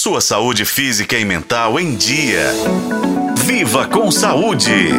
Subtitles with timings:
[0.00, 2.52] Sua saúde física e mental em dia.
[3.44, 4.92] Viva com saúde!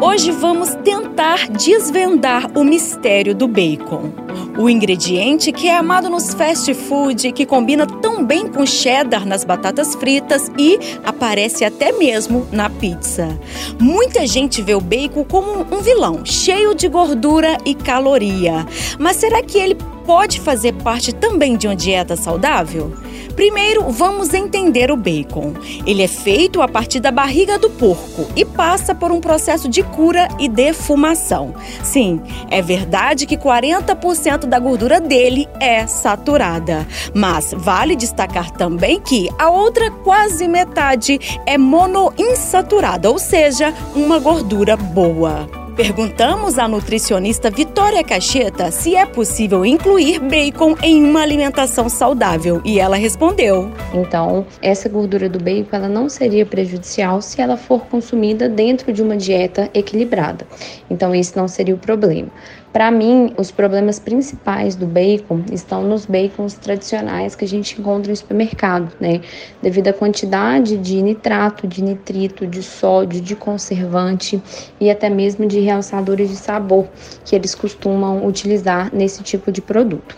[0.00, 4.10] Hoje vamos tentar desvendar o mistério do bacon.
[4.58, 9.44] O ingrediente que é amado nos fast food, que combina tão bem com cheddar nas
[9.44, 13.38] batatas fritas e aparece até mesmo na pizza.
[13.78, 18.66] Muita gente vê o bacon como um vilão, cheio de gordura e caloria.
[18.98, 22.92] Mas será que ele pode fazer parte também de uma dieta saudável?
[23.34, 25.54] Primeiro, vamos entender o bacon.
[25.86, 29.82] Ele é feito a partir da barriga do porco e passa por um processo de
[29.82, 31.54] cura e defumação.
[31.82, 32.20] Sim,
[32.50, 39.50] é verdade que 40% da gordura dele é saturada, mas vale destacar também que a
[39.50, 45.61] outra quase metade é monoinsaturada, ou seja, uma gordura boa.
[45.76, 52.78] Perguntamos à nutricionista Vitória Cacheta se é possível incluir bacon em uma alimentação saudável e
[52.78, 58.50] ela respondeu: Então, essa gordura do bacon ela não seria prejudicial se ela for consumida
[58.50, 60.46] dentro de uma dieta equilibrada.
[60.90, 62.28] Então, isso não seria o problema.
[62.72, 68.10] Para mim, os problemas principais do bacon estão nos bacons tradicionais que a gente encontra
[68.10, 69.20] no supermercado, né?
[69.60, 74.42] Devido à quantidade de nitrato, de nitrito, de sódio, de conservante
[74.80, 76.86] e até mesmo de realçadores de sabor
[77.24, 80.16] que eles costumam utilizar nesse tipo de produto.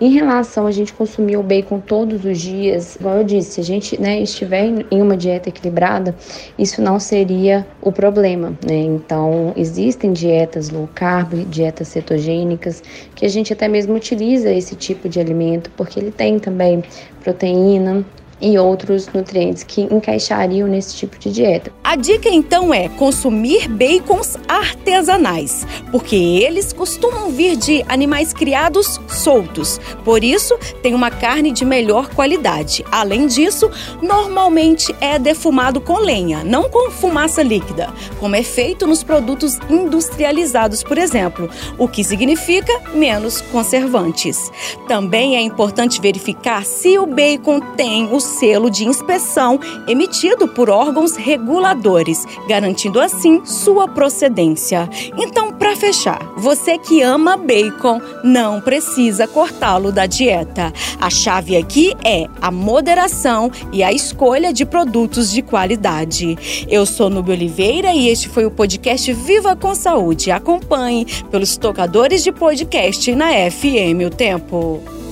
[0.00, 3.64] Em relação a gente consumir o bacon todos os dias, como eu disse, se a
[3.64, 6.16] gente né, estiver em uma dieta equilibrada,
[6.58, 8.74] isso não seria o problema, né?
[8.74, 12.82] Então, existem dietas low carb, dietas cetogênicas,
[13.14, 16.82] que a gente até mesmo utiliza esse tipo de alimento, porque ele tem também
[17.22, 18.04] proteína,
[18.40, 21.72] e outros nutrientes que encaixariam nesse tipo de dieta.
[21.82, 29.80] A dica então é consumir bacons artesanais, porque eles costumam vir de animais criados soltos,
[30.04, 32.84] por isso tem uma carne de melhor qualidade.
[32.90, 33.70] Além disso,
[34.02, 40.82] normalmente é defumado com lenha, não com fumaça líquida, como é feito nos produtos industrializados,
[40.82, 44.50] por exemplo, o que significa menos conservantes.
[44.88, 51.14] Também é importante verificar se o bacon tem o selo de inspeção emitido por órgãos
[51.16, 54.88] reguladores, garantindo assim sua procedência.
[55.16, 60.72] Então, para fechar, você que ama bacon não precisa cortá-lo da dieta.
[61.00, 66.36] A chave aqui é a moderação e a escolha de produtos de qualidade.
[66.68, 70.30] Eu sou Nubia Oliveira e este foi o podcast Viva com Saúde.
[70.30, 75.03] Acompanhe pelos tocadores de podcast na FM O Tempo.